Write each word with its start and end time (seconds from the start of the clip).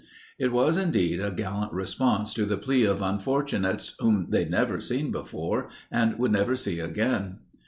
It 0.39 0.51
was 0.51 0.77
indeed 0.77 1.19
a 1.21 1.29
gallant 1.29 1.73
response 1.73 2.33
to 2.33 2.45
the 2.45 2.57
plea 2.57 2.85
of 2.85 3.03
unfortunates 3.03 3.93
whom 3.99 4.25
they'd 4.31 4.49
never 4.49 4.79
seen 4.81 5.11
before 5.11 5.69
and 5.91 6.17
would 6.17 6.31
never 6.31 6.55
see 6.55 6.79
again. 6.79 7.37